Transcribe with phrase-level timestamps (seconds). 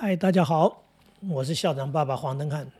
[0.00, 0.84] 嗨，大家好，
[1.28, 2.70] 我是校长爸爸黄登汉。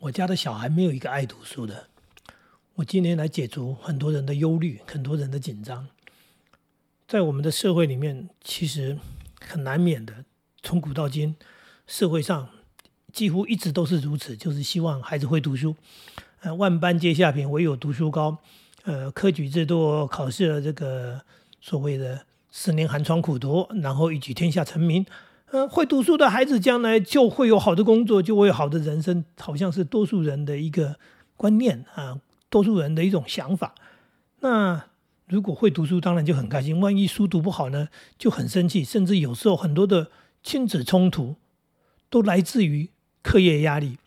[0.00, 1.86] 我家的小孩没有一个爱读书的。
[2.74, 5.86] 我今天来解除很多人的忧虑，很多人的紧张。
[7.06, 8.98] 在我们的社会里面，其实
[9.40, 10.24] 很难免的，
[10.64, 11.36] 从古到今，
[11.86, 12.48] 社会上
[13.12, 15.76] 几乎一直都是如此，就是希望孩子会读书。
[16.40, 18.38] 呃，万般皆下品，唯有读书高。
[18.82, 21.22] 呃，科举制度考试的这个
[21.60, 22.26] 所谓的。
[22.50, 25.04] 十年寒窗苦读，然后一举天下成名。
[25.50, 30.96] 呃，会读书的孩子将来就会有好的工作，就会有好的人生，好像是多数人的一个
[31.36, 32.18] 观念啊，
[32.50, 33.74] 多数人的一种想法。
[34.40, 34.84] 那
[35.26, 36.78] 如果会读书，当然就很开心。
[36.80, 40.10] 万一书读不好呢，就很生气，甚至有时候很多的
[40.42, 41.36] 亲子冲突
[42.10, 42.90] 都来自于
[43.22, 43.98] 课业压力。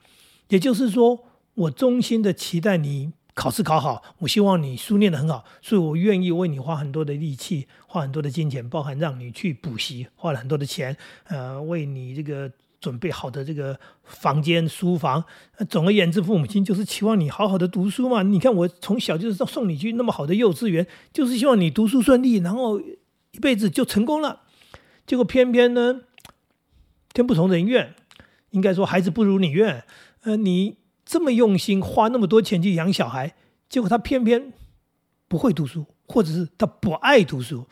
[0.49, 3.13] 也就是说，我衷心的期待你。
[3.34, 10.95] 考试考好，我希望你书念得很好，所以我愿意为你花很多的力气，花很多的金钱，包含让你去补习，花了很多的钱，
[11.30, 15.23] 呃，为你这个准备好的这个房间、书房。
[15.70, 18.22] 总而言之，父母亲就是期望你好好的读书嘛。
[18.22, 24.42] 你看，我从小就是送你去那么好的幼稚园，就是希望你读书顺利，然后一辈子就成功了。
[25.08, 26.02] 结果偏偏呢，
[27.14, 27.95] 天不从人愿，
[28.50, 29.86] 应该说孩子不如你愿，
[30.23, 30.80] 呃，你。
[31.05, 33.35] 这么用心花那么多钱去养小孩，
[33.69, 34.53] 结果他偏偏
[35.27, 37.67] 不会读书，或者是他不爱读书。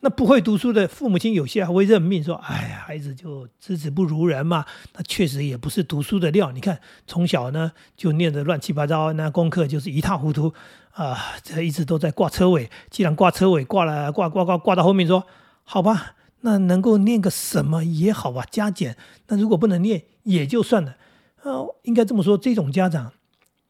[0.00, 6.52] 那不会读书的父母亲有些还会认命，说：“哎呀，孩子就资质不如人嘛。”那确实也不是读书的料。
[6.52, 10.52] 你看，从小呢就念得乱七八糟，那功课就是一塌糊涂
[10.92, 12.70] 啊，这一直都在挂车尾。
[12.90, 15.26] 既然挂车尾，挂了挂挂挂挂到后面说
[15.64, 18.98] ：“好吧，那能够念个什么也好吧，加减。
[19.28, 20.96] 那如果不能念，也就算了。”
[21.44, 23.12] 呃，应该这么说，这种家长，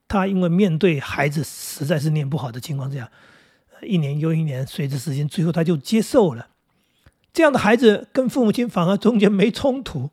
[0.08, 3.11] 他因为面对孩子实在是念不好的情况下，
[3.83, 6.48] 一年又一年，随着时间，最后他就接受了。
[7.33, 10.11] 这样的孩子跟父母亲反而中间没冲突。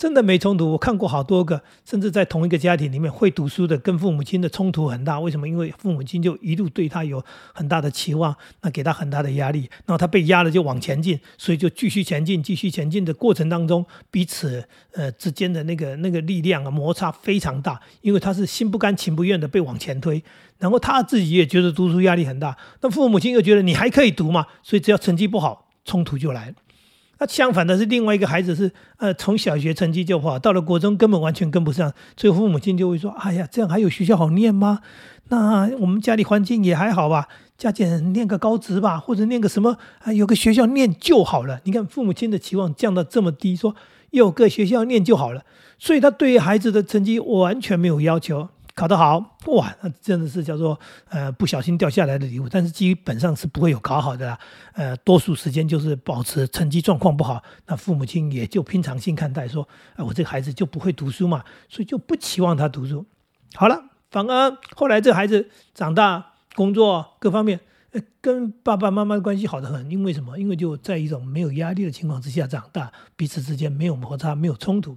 [0.00, 5.20] 真的没冲突，我看过好多个，甚至在同一个家庭里面会读书的，跟父母亲的冲突很大。
[5.20, 5.46] 为什么？
[5.46, 20.24] 因为父母亲就一路对他有很大的期望，那给他很大的压力，然后他被压了就往前进，所以就继续前进，继续前进的过程当中，彼此呃之间的那个那个力量啊摩擦非常大，因为他是心不甘情不愿的被往前推，
[20.56, 26.54] 然后他自己也觉得读书压力很大，那父母亲又觉得你还可以读嘛，所以只要成绩不好，冲突就来了。
[27.20, 34.80] 那相反的是，另外一个孩子是，呃，从小学成绩就不好，到了国中根本完全跟不上，所以父母亲就会说：“哎呀，这样还有学校好念吗？
[35.28, 43.76] 那我们家里环境也还好吧，加减念个高职吧，或者念个什么，啊，有个学校念就好了。”你看父母亲的期望降到这么低，说
[44.12, 45.42] 有个学校念就好了，
[45.78, 48.48] 所以他对于孩子的成绩完全没有要求。
[48.74, 54.38] 考得好哇，那真的是叫做呃不小心掉下来的礼物，但是基本上是不会有考好的啦。
[54.72, 63.04] 呃，多数时间就是保持成绩状况不好，那父母亲也就平常心看待，说，哎，我这个孩子就不会读书嘛，所以就不期望他读书。
[63.54, 67.60] 好了，反而后来这孩子长大，工作各方面，
[68.20, 70.38] 跟爸爸妈妈关系好得很，因为什么？
[70.38, 74.96] 因为就在一种没有压力的情况之下长大，彼此之间没有摩擦，没有冲突，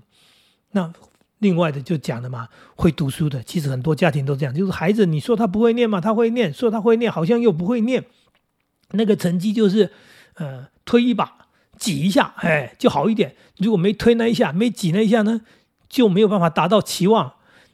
[0.71, 0.93] 那。
[1.43, 8.05] 另外的就讲了嘛，会读书的，其实很多家庭都这样，就是孩子你说他不会念嘛，他会念；说他会念，好像又不会念。
[8.91, 9.91] 那个成绩就是，
[10.35, 13.35] 呃，推一把，挤一下，哎，就好一点。
[13.57, 15.41] 如果没推那一下，没挤那一下呢，
[15.89, 17.33] 就没有办法达到期望。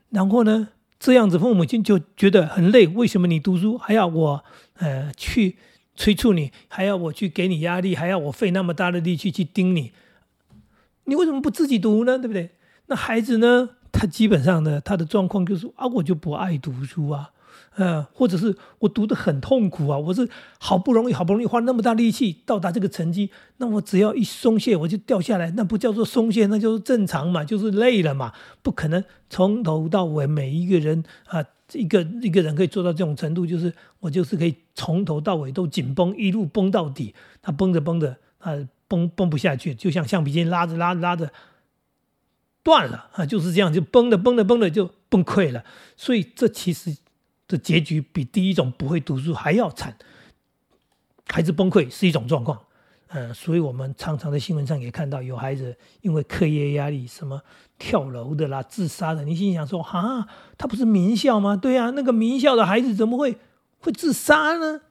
[0.10, 0.70] 然后呢，
[1.00, 2.88] 这样子父母亲就觉得很累。
[2.88, 4.44] 为什么你读书还要我，
[4.78, 5.58] 呃，去
[5.96, 9.92] 催促你，还要我去给你压力，还要我费那么大的力气去盯你？
[11.06, 12.18] 你为什么不自己读呢？
[12.18, 12.52] 对不对？
[12.90, 13.70] 那孩子呢？
[13.92, 17.32] 他基本上呢，他的状况就是啊，我就不爱读书啊，
[17.76, 20.30] 呃，或者是我读得很痛苦啊，我是
[20.60, 38.54] 好不容易好不容易花那么大力气到达这个成绩，那我只要一松懈我就掉下来，那不叫做松懈，那就是正常嘛，就是累了嘛，不可能从头到尾每一个人啊，一个一个人可以做到这种程度，就是我就是可以从头到尾都紧绷，一路绷到底，他绷着绷着啊，
[38.88, 41.32] 绷绷不下去，就像橡皮筋拉着拉着拉着。
[42.64, 45.64] 断了啊，就是这样，就崩了，崩了，崩了，就崩溃了。
[45.96, 46.96] 所以这其实
[47.48, 49.98] 的结局比第一种不会读书还要惨。
[51.28, 52.60] 孩子崩溃是一种状况，
[53.10, 57.42] 嗯，所以我们常常在新闻上也看到有孩子因为课业压力，什么
[57.78, 59.24] 跳楼的啦、自杀的。
[59.24, 60.28] 你心想说，哈，
[60.58, 61.56] 他不是名校吗？
[61.56, 63.38] 对啊，那个名校的孩子怎么会
[63.80, 64.82] 会自杀呢？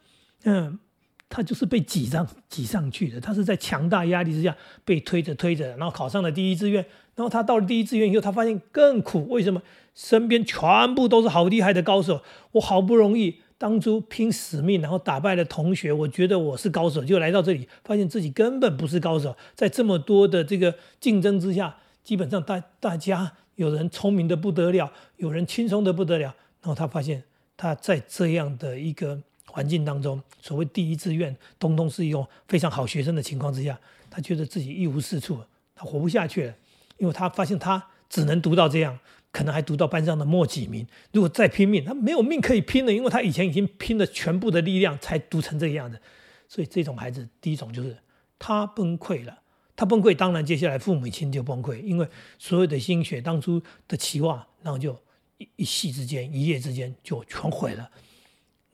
[0.45, 0.79] 嗯。
[1.29, 6.85] 他就是被挤上挤上去的，他是在强大压力之下被推着推着，然后考上了第一志愿。
[7.15, 9.29] 然后他到了第一志愿以后，他发现更苦。
[9.29, 9.61] 为什么？
[9.95, 12.23] 身边全部都是好厉害的高手，
[12.53, 19.37] 我好不容易当初拼死命，然后打败了同学，我觉得我是高手，就来到这里，发现自己根本不是高手。
[19.57, 26.37] 在这么多的这个竞争之下，基本上大大家有人聪明的不得了，有人轻松的不得了。
[26.63, 27.25] 然后他发现
[27.57, 33.79] 他在这样的一个环境当中，所谓第一志愿，通通是一种非常好学生的情况之下，
[34.09, 35.41] 他觉得自己一无是处，
[35.75, 36.55] 他活不下去了，
[36.99, 38.99] 因为他发现他只能读到这样。
[39.31, 40.87] 可能还读到班上的末几名。
[41.13, 46.01] 如果再拼命，他没有命可以拼了，因为他以前已经拼了全部的力量才读成这个样子。
[46.49, 47.99] 所以这种孩子，第一种就是
[48.39, 49.41] 他崩溃了。
[49.77, 52.09] 他崩溃，当然接下来父母亲就崩溃，因为
[52.39, 54.99] 所有的心血、当初的期望，然后就
[55.37, 57.91] 一一夕之间、一夜之间就全毁了。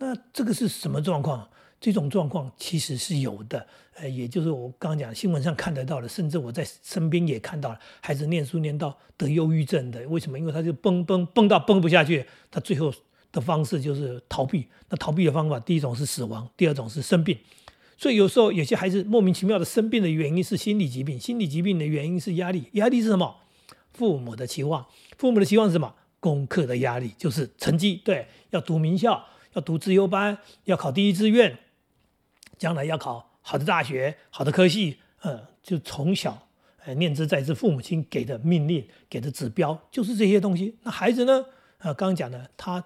[0.04, 1.48] 那这个是什么状况？
[1.80, 10.38] 这种状况其实是有的，呃，也就是我刚刚讲新闻上看得到的，甚至我在身边也看到了，孩子念书念到得忧郁症的，为什么？
[10.38, 12.92] 因为他就蹦蹦蹦到蹦不下去，他最后
[13.32, 14.68] 的方式就是逃避。
[14.90, 17.38] 那逃避的方法，第一种是死亡，第二种是生病。
[17.96, 23.36] 所以有时候有些孩子莫名其妙的生病的原因是心理疾病，心理疾病的原因是压力，压力是什么？
[23.94, 24.86] 父母的期望，
[25.16, 25.94] 父母的期望是什么？
[26.20, 29.22] 功课的压力，就是成绩，对，要读名校，
[29.54, 31.58] 要读自优班，要考第一志愿。
[32.56, 36.46] 将来要考好的大学、好的科系，呃，就从小，
[36.84, 40.78] 呃，念之在之，父母亲给的命令、给的指标就是这些东西。
[40.82, 41.44] 那孩子呢？
[41.78, 42.82] 呃，刚刚讲的，他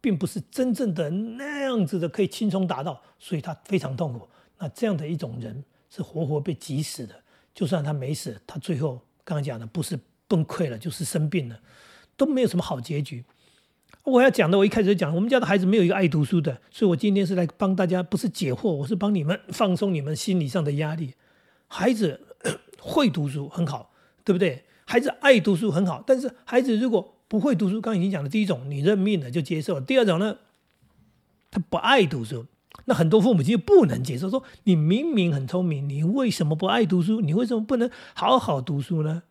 [0.00, 4.28] 并不是真正的那样子的可以轻松达到，所以他非常痛苦。
[4.58, 7.14] 那这样的一种人是活活被挤死的。
[7.54, 11.58] 就算他没死，他最后刚刚讲的不是崩溃了，就是生病了，
[12.16, 13.24] 都没有什么好结局。
[14.04, 21.14] 我要讲的，我一开始就讲，我们家的孩子没有一个爱读书的，所以我今天是来帮大家，不是解惑，我是帮你们放松你们心理上的压力。
[21.68, 22.20] 孩子
[22.80, 23.92] 会读书很好，
[24.24, 24.64] 对不对？
[24.84, 30.36] 孩子爱读书很好，但是孩子如果不会读书，刚刚已经讲了，第一种你认命了就接受了；第二种呢，
[31.52, 32.46] 他不爱读书，
[32.86, 37.20] 那很多父母亲不能接受，说你明明很聪明，你为什么不爱读书？
[37.20, 39.22] 你为什么不能好好读书呢？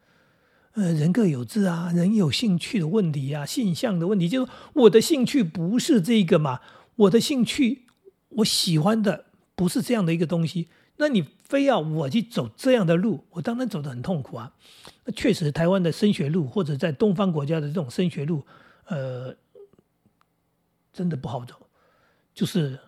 [0.73, 6.61] 呃，人各有志啊，人有兴趣的问题啊，性向的问题，就是我的兴趣不是这个嘛？
[6.95, 7.87] 我的兴趣，
[8.29, 10.69] 我喜欢的不是这样的一个东西。
[10.95, 14.53] 那你非要我去走这样的路，我当然走得很痛苦啊。
[15.03, 18.45] 那确实，台湾的升学路或者在东方国家的这种升学路，
[18.85, 19.35] 呃，
[20.93, 21.55] 真的不好走，
[22.33, 22.79] 就是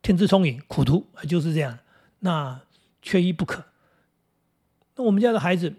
[0.00, 1.78] 天资聪颖，苦读就是这样，
[2.20, 2.58] 那
[3.02, 3.62] 缺一不可。
[4.96, 5.74] 那我们家的孩子。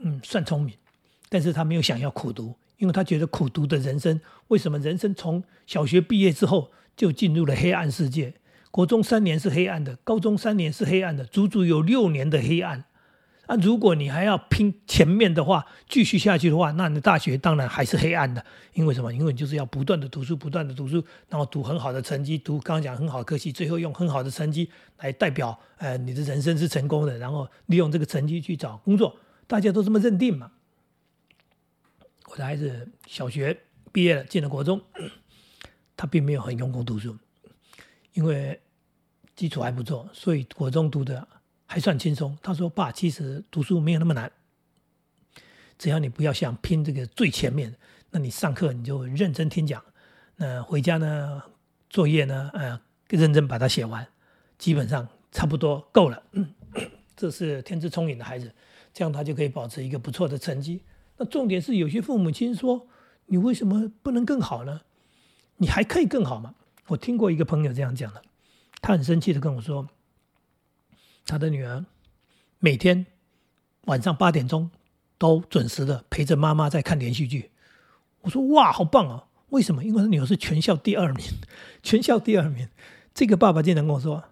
[0.00, 0.74] 嗯，算聪明，
[1.28, 8.34] 但是他没有想要苦读，因为他觉得苦读的人生，为什么人生从小学毕业之后就进入了黑暗世界？
[8.70, 12.84] 国中三年是黑暗的，高中三年是黑暗的，足足有六年的黑暗。
[13.46, 18.44] 啊，如果你还要拼前面的话，继续下去的话，那你的大学当然还是黑暗的。
[18.74, 19.14] 因为什么？
[19.14, 29.16] 因为你就是要不断的读书，不断的读书，然后读很好的成绩，读刚刚讲很好的科系，最后用很好的成绩来代表，呃，你的人生是成功的，然后利用这个成绩去找工作。
[29.46, 30.52] 大家都这么认定嘛？
[32.26, 33.56] 我的孩子小学
[33.92, 34.82] 毕业了，进了国中，
[35.96, 37.16] 他并没有很用功读书，
[38.12, 38.60] 因为
[39.36, 41.26] 基础还不错，所以国中读的
[41.64, 42.36] 还算轻松。
[42.42, 44.30] 他说：“爸，其实读书没有那么难，
[45.78, 47.72] 只要你不要想拼这个最前面，
[48.10, 49.82] 那你上课你就认真听讲，
[50.34, 51.40] 那回家呢
[51.88, 54.06] 作业呢，呃，认真把它写完，
[54.58, 56.20] 基本上差不多够了。
[57.16, 58.52] ”这是天资聪颖的孩子。
[58.96, 60.80] 这样他就可以保持一个不错的成绩。
[61.18, 62.88] 那重点是有些父母亲说
[63.26, 64.80] ：“你为什么不能更好呢？
[65.58, 66.54] 你还可以更好吗？”
[66.88, 68.22] 我听过一个朋友这样讲的，
[68.80, 69.90] 他很生气的跟我说
[71.26, 71.84] ：“他的女儿
[72.58, 73.04] 每天
[73.82, 74.70] 晚上八点钟
[75.18, 77.50] 都准时的陪着妈妈在看连续剧。”
[78.22, 79.28] 我说：“哇，好棒啊！
[79.50, 79.84] 为什么？
[79.84, 81.26] 因为他女儿是全校第二名，
[81.82, 82.66] 全校第二名。”
[83.12, 84.24] 这个爸爸竟然跟我说。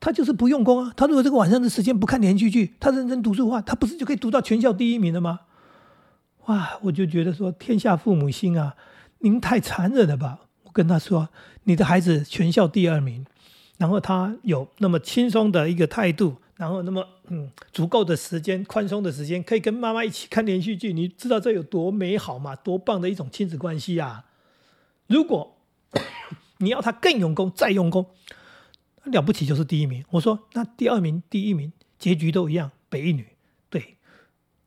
[0.00, 0.92] 他就是不用功啊！
[0.96, 5.40] 他如果这个晚上的时间不看连续剧，他认真读书的话，他不是就可以读到全校第一名了吗？
[6.46, 6.78] 哇！
[6.82, 8.76] 我就觉得说，天下父母心啊，
[9.18, 10.38] 您太残忍了吧！
[10.62, 11.28] 我跟他说，
[11.64, 13.26] 你的孩子全校第二名，
[13.76, 22.54] 然后他有那么轻松的一个态度，然后那么嗯足够的时间、宽松的时间，可以跟妈妈一起看连续剧，你知道这有多美好吗？
[22.54, 24.24] 多棒的一种亲子关系啊！
[25.06, 25.56] 如果
[26.58, 28.06] 你要他更用功，再用功。
[29.08, 30.04] 了不起就是第一名。
[30.10, 33.26] 我说那第二名、第一名结局都一样，北一女。
[33.68, 33.96] 对，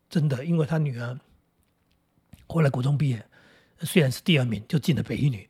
[0.10, 1.20] 真的，因为他女儿
[2.48, 3.26] 后来国中毕业，
[3.80, 5.50] 虽然是第二名，就进了北一女。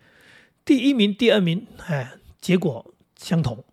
[0.64, 3.64] 第一名、第二名，哎，结果相同。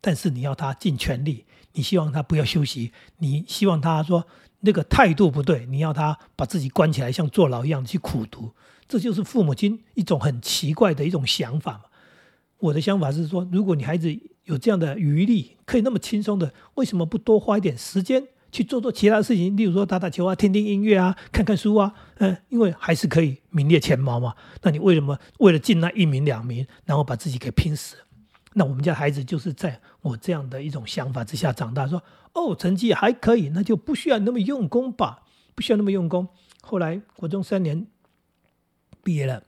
[0.00, 4.26] 但是你要他尽全力，你希望他不要休息，你希望他说
[4.60, 8.52] 那个态度不对，你要他把自己关起来，像坐牢一样去苦读。
[8.86, 11.84] 这就是父母亲一种很奇怪的一种想法嘛。
[12.64, 14.10] 我的想法是说，如果你孩子
[14.44, 19.54] 有这样的余力，可以那么轻松的，为什么不多花一点时间去做做其他事情？
[19.54, 24.34] 例如说打打球啊，听听音乐啊，看看书啊，嗯，因为还是可以名列前茅嘛。
[24.62, 27.96] 那你为什么为了进那一名两名，然后把自己给拼死？
[28.54, 32.02] 那我们家孩子就是在我这样的一种想法之下长大，说
[32.32, 36.26] 哦，成绩还可以，那就不需要那么用功吧，不需要那么用功。
[36.62, 37.86] 后来国中三年
[39.02, 39.42] 毕业了。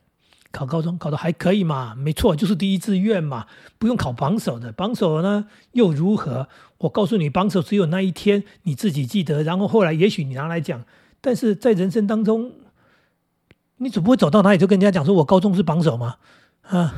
[0.53, 1.95] 考高中考的还可以嘛？
[1.95, 3.47] 没错，就是第一志愿嘛，
[3.79, 4.73] 不用考榜首的。
[4.73, 6.49] 榜首呢又如何？
[6.79, 9.43] 我告诉你，榜首只有那一天你自己记得。
[9.43, 10.85] 然后后来也许你拿来讲，
[11.21, 12.53] 但是在人生当中，
[13.79, 16.17] 你总不会走到哪里就跟人家讲说我高中是榜首嘛？
[16.62, 16.95] 啊，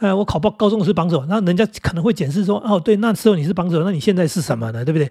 [0.00, 4.84] 呃， 我考报高中是榜首，那人家可能会检视说，哦，对，那时候你是榜首，那你现在是什么呢？
[4.84, 5.10] 对不对？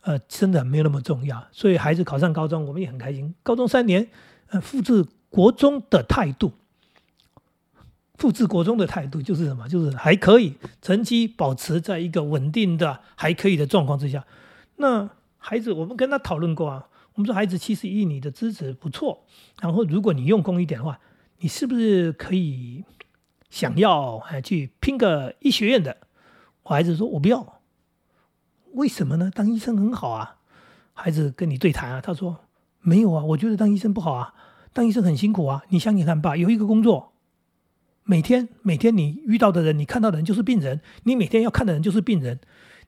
[0.00, 1.42] 呃，真的没有那么重要。
[1.50, 3.34] 所以孩子考上高中，我们也很开心。
[3.42, 4.06] 高中三年，
[4.48, 6.52] 呃，复制国中的态度。
[8.14, 9.68] 复制国中的态度就是什么？
[9.68, 14.24] 就是还可以，成绩保持在一个稳定的还可以的状况之下。
[14.76, 19.24] 那孩子，我们跟他讨论过啊，我们说孩子其实以你的资质不错，
[19.60, 20.98] 然后如果你用功一点的话，
[21.38, 22.84] 你是不是可以
[23.50, 25.96] 想要还去拼个医学院的？
[26.62, 27.60] 我孩子说，我不要。
[28.72, 29.30] 为什么呢？
[29.34, 30.36] 当医生很好啊。
[30.92, 32.38] 孩子跟你对谈啊，他说
[32.80, 34.34] 没有啊，我觉得当医生不好啊，
[34.72, 35.62] 当医生很辛苦啊。
[35.70, 37.13] 你想想看吧，有一个工作。
[38.04, 42.38] 每天每天你遇到的人，你看到的人就是病人，你每天要看的人就是病人。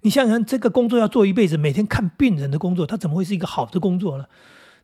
[0.03, 4.27] 你想想，这个工作要做一辈子，每天看病人的工作，他怎么会是一个好的工作呢？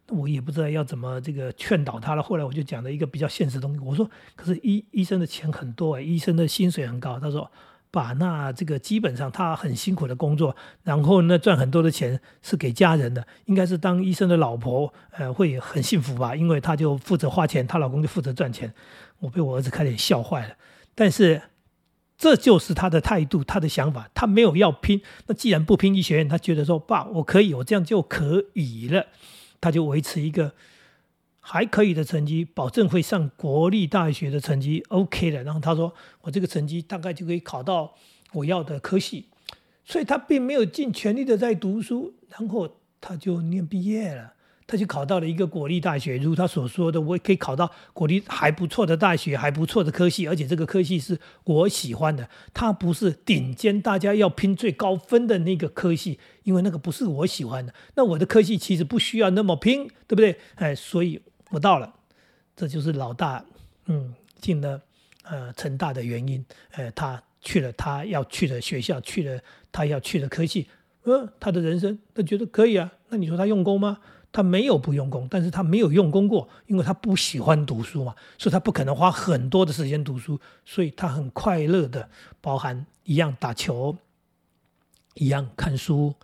[0.09, 2.23] 我也不知道要怎么这个劝导他了。
[2.23, 7.51] 后来我就讲了一个比较现实的东西，我说：“可是医医生的钱很多，医生的薪水很高。”他说
[7.91, 18.73] ：“把，那这个基本上他很辛苦的工作，然后呢赚很多的钱是给家人的，应该是当医生的老婆呃会很幸福吧，因为他就负责花钱，她老公就负责赚钱。”
[19.23, 20.57] 我被我儿子差点笑坏了，
[20.95, 21.43] 但是
[22.19, 25.01] 这就是他的态度，他的想法，他没有要拼。
[25.27, 29.07] 那既然不拼医学院，他觉得说爸，我可以，我这样就可以了，
[29.61, 30.55] 他就维持一个
[31.41, 35.43] 还可以的成绩，保证会上国立大学的成绩 OK 的。
[35.43, 37.95] 然后他说，我这个成绩大概就可以考到
[38.33, 39.27] 我要的科系，
[39.85, 44.35] 所以他并没有尽全力的在读书，然后他就念毕业了。
[44.67, 52.29] 他就考到了一个国立大学，如他所说的，我也可以考到国立还不错的大学，还不错的科系，而且这个科系是我喜欢的。
[52.55, 57.75] 它不是顶尖，大家要拼最高分的那个科系，因为那个不是我喜欢的。
[57.97, 60.39] 那我的科系其实不需要那么拼，对不对？
[60.55, 61.95] 哎，所以我到了，
[62.57, 63.45] 这就是老大，
[63.87, 64.81] 嗯，进了
[65.25, 66.43] 呃成大的原因。
[66.71, 69.41] 呃，他去了他要去的学校，去了
[69.71, 70.69] 他要去的科系，
[71.03, 72.93] 呃，他的人生他觉得可以啊。
[73.09, 73.99] 那你说他用功吗？
[74.33, 82.09] 他没有不用功，但是他没有用功过，因为他不喜欢读书嘛，所以他不可能花很多的时间读书，所以他很快乐的，
[82.41, 83.95] 包含一样打球，
[85.15, 86.15] 一样看书、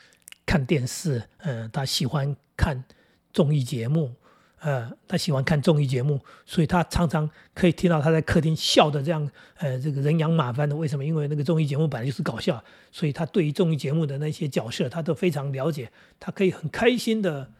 [0.46, 2.82] 看电视，嗯，他喜欢看
[3.30, 4.14] 综艺节目，
[4.60, 10.74] 呃，他喜欢看综艺节目，所以他常常可以听到他在客厅笑的这样，呃，这个人仰马翻的。
[10.74, 11.04] 为什么？
[11.04, 17.50] 因为那个综艺节目本来就是搞笑，所以他对于综艺节目的那些角色，他都非常了解，他可以很开心的。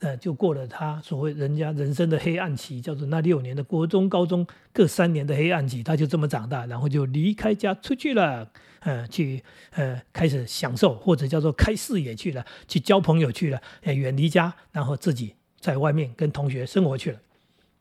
[0.00, 17.20] 呃，就过了他所谓人家人生的黑暗期，叫做那六年的国中、高中各三年的黑暗期，他就这么长大，然后就离开家出去了，呃，去呃开始享受或者叫做开视野去了，去交朋友去了，呃，远离家，然后自己在外面跟同学生活去了。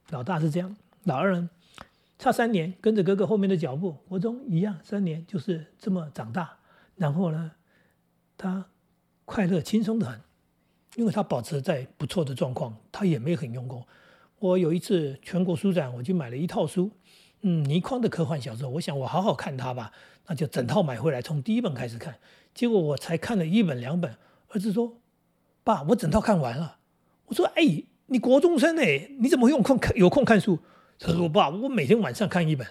[0.10, 1.50] 老大是这样，老二呢，
[2.18, 6.58] 差三年跟着哥哥后面的脚步，国中一样，三年就是这么长大，
[6.98, 7.52] 然后呢，
[8.36, 8.66] 他
[9.24, 10.20] 快乐轻松的很。
[10.96, 13.86] 因为他保持在不错的状况，他也没有很用功。
[14.40, 16.90] 我有一次全国书展，我就买了一套书，
[17.42, 19.92] 嗯，倪匡的科幻小说，我想我好好看它吧，
[20.28, 22.16] 那就整套买回来，从第一本开始看。
[22.54, 24.16] 结果我才看了一本两本，
[24.50, 24.98] 儿子说
[25.64, 26.78] ：“爸，我整套看完了。”
[27.28, 30.60] 我说：“哎，你国中生哎，你怎么有空看有空看书？”
[31.00, 32.68] 他说：“爸，我每天晚上看一本。”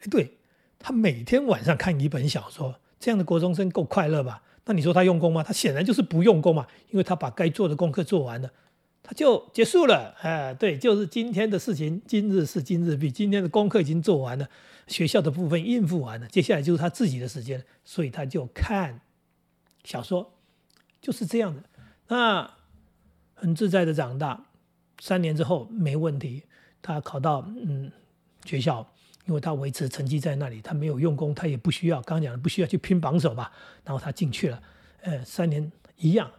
[0.00, 0.38] 哎，对
[0.78, 4.42] 他每天晚上看一本小说，这样的国中生够快乐吧？
[4.68, 5.42] 那你说他用功吗？
[5.42, 8.52] 他显然就是不用功嘛，因为他把该做的功课做完了，
[9.02, 10.14] 他就结束了。
[10.20, 14.46] 哎，对，就是今天的事情，今日事今日毕，今天的功课已经做完了，
[14.86, 19.00] 学校的部分应付完了，接下来就是他自己的时间，所以他就看
[19.84, 20.34] 小说，
[21.00, 21.62] 就是这样的。
[22.08, 22.50] 那
[23.34, 24.48] 很自在的长大，
[25.00, 26.42] 三年之后没问题，
[26.82, 27.90] 他考到嗯
[28.44, 28.86] 学校。
[29.28, 32.00] 因为他维持成绩在那里，他没有用功，他也不需要。
[32.00, 33.52] 刚刚讲的不需要去拼榜首吧，
[33.84, 34.62] 然后他进去了，
[35.02, 36.30] 呃，三年一样，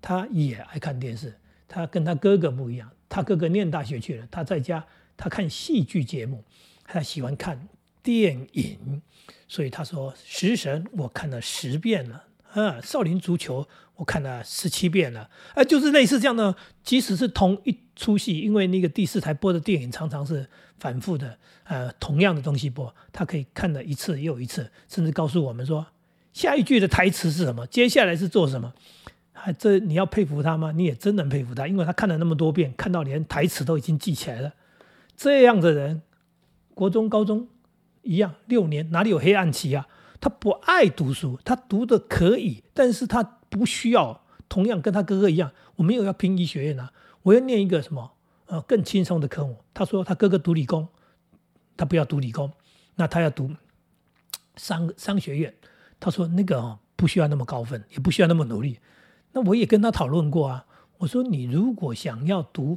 [0.00, 1.34] 他也爱看电视。
[1.66, 4.84] 他跟他哥哥不一样，他哥哥念大学去了，他在家
[5.16, 6.44] 他看戏剧节目，
[6.84, 7.68] 他喜欢看
[8.00, 9.02] 电影，
[9.48, 13.62] 所以他说《食神》我看了十遍了，啊，《少林足球》
[13.96, 16.54] 我看了十七遍了，啊，就是类似这样的。
[16.82, 25.86] 即使是同一出戏，因为那个第四台播的电影常常是反复的，呃，同样的东西播，他可以看了一次又一次，甚至告诉我们说
[26.32, 28.72] 下一句的台词是什么，接下来是做什么。
[29.32, 30.72] 还这你要佩服他吗？
[30.72, 34.52] 你也真能佩服他，因为他看了那么多遍，看到连台词都已经记起来了。
[35.16, 36.02] 这样的人，
[36.74, 37.48] 国中、高中
[38.02, 39.86] 一样，六年哪里有黑暗期啊？
[40.20, 44.22] 他不爱读书，他读的可以，但是他不需要。
[44.48, 48.14] 同样跟他哥哥一样，我没有要拼医学院啊，我要念一个什么
[48.46, 49.58] 呃更轻松的科目。
[49.72, 50.88] 他说他哥哥读理工，
[51.76, 52.50] 他不要读理工，
[52.96, 53.52] 那他要读
[54.56, 55.54] 商商学院。
[56.00, 58.80] 他说那个哦不需要那么高分，也不需要那么努力。
[59.30, 60.66] 那我也跟他讨论过啊，
[60.98, 62.76] 我说你如果想要读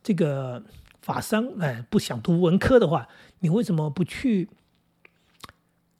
[0.00, 0.62] 这个
[1.02, 3.08] 法商，哎，不想读文科的话，
[3.40, 4.48] 你为什么不去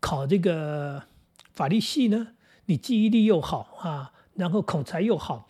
[0.04, 1.02] 考这个
[1.54, 2.28] 法律系呢？
[2.66, 5.48] 你记忆力又好啊，然后口才又好，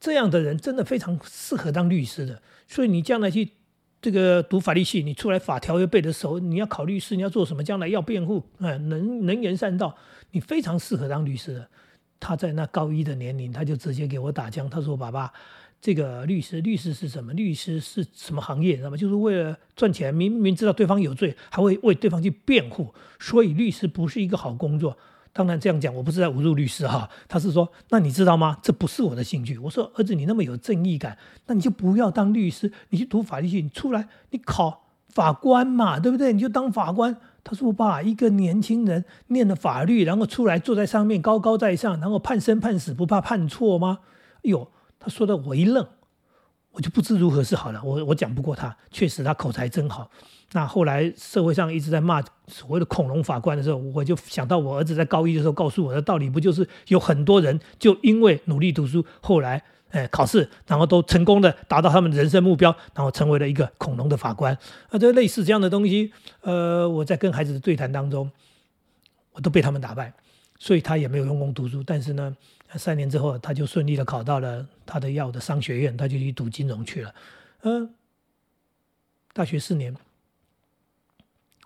[0.00, 2.40] 这样的人真的非常适合当律师的。
[2.66, 3.52] 所以你将来去
[4.00, 7.62] 这个读法律系，你出来法条又背得熟，你要考律师，你要做什么？
[7.62, 9.94] 将来要辩护，哎，能能言善道，
[10.30, 11.68] 你非常适合当律师的。
[12.22, 14.70] 他在那高一的年龄，他就直接给我打枪。
[14.70, 15.32] 他说：“爸爸，
[15.80, 17.32] 这个律师，律师是什么？
[17.32, 18.76] 律师是什么行业？
[18.76, 18.96] 知道吗？
[18.96, 22.94] 就是为了赚钱，明明知道对方有罪，还会为对方去辩护。
[23.18, 24.96] 所以律师不是一个好工作。
[25.32, 27.10] 当然这样讲，我不是在侮辱律师哈。
[27.26, 28.56] 他是说，那你知道吗？
[28.62, 29.58] 这不是我的兴趣。
[29.58, 36.32] 我说，儿子，你那么有正义感，那你就不要当律师，你去读法律系，你出来你考法官嘛，对不对？
[36.32, 43.98] 你就当法官。”他说：“爸，一个年轻人念了法律，然后出来坐在上面高高在上，然后判生判死不怕判错吗？”
[44.44, 44.68] 哎呦，
[44.98, 45.86] 他说的我一愣，
[46.70, 47.82] 我就不知如何是好了。
[47.84, 50.10] 我我讲不过他，确实他口才真好。
[50.52, 59.62] 那后来社会上一直在骂所谓的恐龙法官的时候，我就想到我儿子在高一的时候告诉我的道理，不就是有很多人就因为努力读书，后来。
[59.92, 64.56] 哎，考试，然后都成功的达到他们人生目标，然后成为了一个恐龙的法官。
[64.88, 68.30] 啊，这类似这样的东西，呃，我在跟孩子的对谈当中，
[69.32, 70.10] 我都被他们打败，
[70.58, 71.82] 所以他也没有用功读书。
[71.84, 72.34] 但是呢，
[72.76, 77.14] 三年之后，他就顺利的考到了他的要的商学院，他就去读金融去了。
[77.64, 77.94] 嗯，
[79.34, 79.94] 大学四年，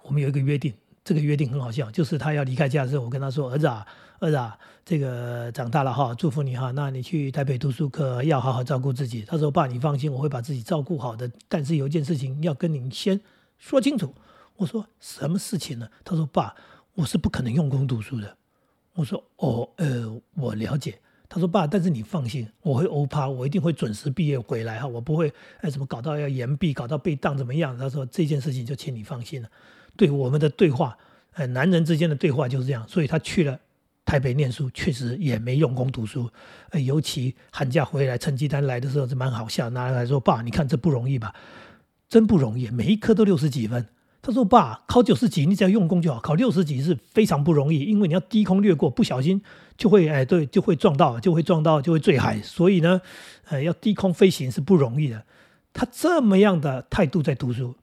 [0.03, 3.87] 我们有一个约定，这个约定很好笑，就是他要离开家的时候，我跟他说：“儿子啊。”
[4.21, 6.71] 儿子啊，这个长大了哈，祝福你哈。
[6.71, 9.23] 那你去台北读书，可要好好照顾自己。
[9.23, 11.31] 他说：“爸，你放心，我会把自己照顾好的。
[11.49, 13.21] 但是有一件事情要跟你先
[13.59, 14.15] 说清楚。”
[14.57, 16.55] 我说：“什么事情呢？”他说：“爸，
[16.95, 18.37] 我是不可能用功读书的。”
[18.95, 20.99] 我说：“哦，呃，我了解。”
[21.29, 29.49] 他说：“爸，但是你放心，我会欧趴，我一定会准时毕业回来哈，我不会哎什么搞到要延毕，搞到被当怎么样？”他说：“这件事情就请你放心了。”
[29.95, 30.97] 对我们的对话，
[31.35, 32.87] 呃，男人之间的对话就是这样。
[32.89, 33.61] 所以他去了。
[34.07, 36.31] 台北念书确实也没用功读书，
[36.85, 41.35] 尤其寒假回来成绩单来的时候是蛮好笑，拿来说爸，你看这不容易吧？
[42.09, 43.85] 真不容易，每一科都六十几分。
[44.23, 49.43] 他说爸，考九十几你只要用功就好，考六十几是非常不容易，因为你要低空掠过，不小心
[49.77, 52.41] 就会哎对，就会撞到，就会撞到，就会坠海。
[52.43, 53.01] 所以呢，
[53.49, 55.25] 呃，要低空飞行是不容易的。
[55.73, 57.75] 他这么样的态度在读书，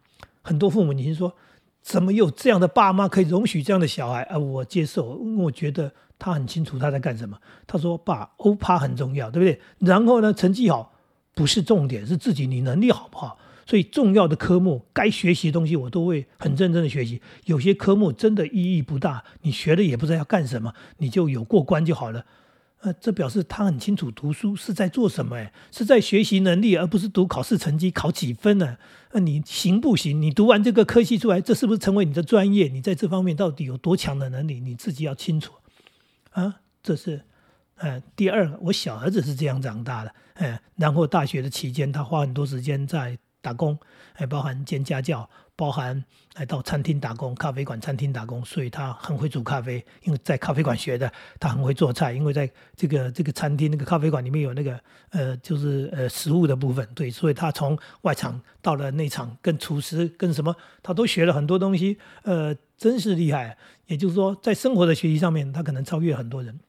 [0.41, 1.35] 很多父母你说
[1.83, 4.23] 怎么有这样的爸妈可以容许这样的小孩？
[4.23, 5.91] 啊，我接受，我觉得。
[6.19, 7.37] 他很清楚他在干什么。
[7.67, 9.59] 他说：“爸，欧趴很重要，对不对？
[9.79, 10.93] 然后呢，成绩好
[11.33, 13.37] 不是重点，是自己你能力好不好？
[13.65, 17.21] 所以重要的科目该学习的东西，我都会很认真的学习。
[17.43, 22.25] 有些科目真的意义不大，你学了也不知道要干什么，你就有过关就好了。
[22.83, 28.77] 呃，这表示他很清楚读书是在做什么，哎，是在学习能力，而不是读考试成绩考几分呢？
[29.13, 30.21] 那你行不行？
[30.21, 32.67] 你读完这个科系出来，这是不是成为你的专业？
[32.67, 34.59] 你在这方面到底有多强的能力？
[34.59, 35.53] 你自己要清楚。”
[36.31, 37.21] 啊，这是，
[37.75, 43.79] 呃，第二个，我小儿子是这样长大的，哎，然后大学的期间，他花很多时间在打工，
[44.13, 46.03] 还包含兼家教，包含
[46.35, 62.55] 来到餐厅打工，咖啡馆、餐厅打工，所以他很会煮咖啡，因为在咖啡馆学的，他很会做菜，因为在这个这个餐厅那个咖啡馆里面有那个呃，就是呃食物的部分，对，所以他从外场到了内场，跟厨师跟什么，他都学了很多东西，呃。
[62.75, 66.59] 真是厉害，也就是说，在生活的学习上面，他可能超越很多人。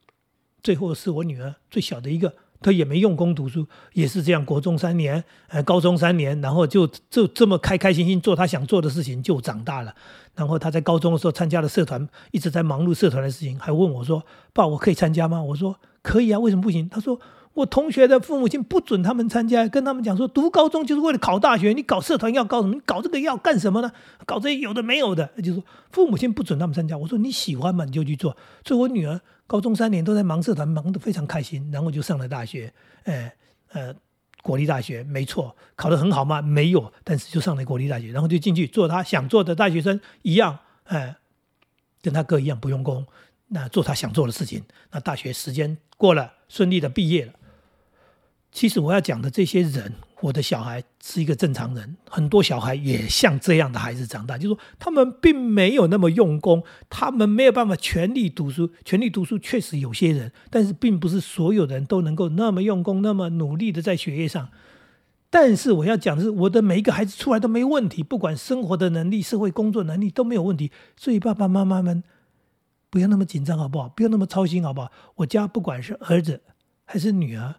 [0.63, 9.93] 最后是我女儿最小的一个，他也没用功读书，也是这样，国中三年，呃，高中三年，然后就就这么开开心心做他想做的事情，就长大了。
[10.35, 17.17] 然后他在高中的时候参加了社团，一直在忙碌社团的事情，还问我说：“爸，我可以参加吗？”我说：“可以啊，为什么不行？”他说
[17.55, 22.73] ：“我同学的父母亲不准他们参加，跟他们讲说，读高中就是为了考大学，你搞社团要搞什么？
[22.73, 23.91] 你搞这个要干什么呢？
[24.25, 26.97] 搞这些有的没有的，就说父母亲不准他们参加。
[26.97, 28.35] 我说你喜欢嘛，你就去做。
[28.65, 33.35] 所以我女儿高中三年都在忙社团，忙得非常开心，然后就上了大学，哎
[33.69, 33.93] 呃，
[34.41, 36.41] 国立大学没错，考得很好吗？
[36.41, 41.15] 没有，但是就上了国立大学，然后就进去做他想做的大学生一样，哎，
[42.01, 43.05] 跟他哥一样不用功，
[43.47, 44.63] 那做他想做的事情。
[44.91, 47.33] 那大学时间过了，顺利的毕业了。
[48.55, 49.91] 其实我要讲的这些人，
[50.21, 64.47] 我的小孩是一个正常人，很多小孩也像这样的孩子长大，就是说他们并没有那么用功，他们没有办法全力读书，全力读书确实有些人，但是并不是所有人都能够那么用功、那么努力的在学业上。
[65.29, 72.01] 但是我要讲的是，我的每一个孩子出来都没问题，不管生活的能力、社会工作能力都没有问题，所以爸爸妈妈们
[72.89, 73.89] 不要那么紧张好不好？
[73.89, 74.89] 不要那么操心好不好？
[75.15, 76.39] 我家不管是儿子
[76.85, 77.55] 还是女儿。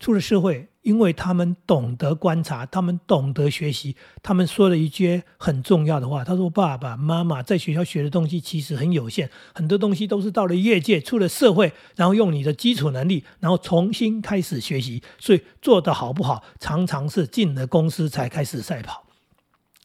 [0.00, 6.24] 出了社会，因为他们懂得观察，他们懂得学习，他们说了一句很重要的话。
[6.24, 15.02] 他说：“爸爸妈妈在学校学的东西其实很有限，很多东西都是到了业界、出了社会，然后用你的基础能力，然后重新开始学习。
[15.18, 19.04] 所以做得好不好，常常是进了公司才开始赛跑。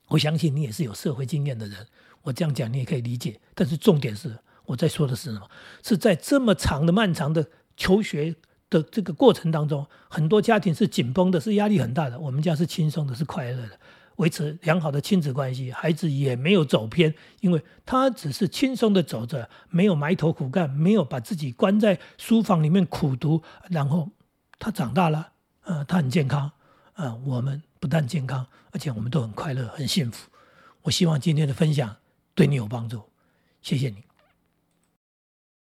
[0.08, 1.86] 我相信你也是有社会经验的人，
[2.24, 3.42] 我这样讲你也可以理解。
[3.54, 5.50] 但是重点是，我在说的是什么？
[5.84, 8.36] 是在这么长的、漫长的求学。”
[8.70, 12.20] 的这个过程当中，很多家庭是紧绷的，是压力很大的。
[12.20, 13.80] 我们家是轻松的，是快乐的，
[14.18, 24.10] 维持良好的亲子关系，孩子也没有走偏，因为他只是轻松的走着，没有埋头苦干，没有把自己关在书房里面苦读，然后
[24.58, 25.32] 他长大了，
[25.64, 26.52] 呃，他很健康，
[26.96, 30.30] 呃，我们不但健康，而且我们都很快乐，很幸福。
[30.82, 31.96] 我希望今天的分享
[32.34, 33.02] 对你有帮助，
[33.62, 34.04] 谢谢你。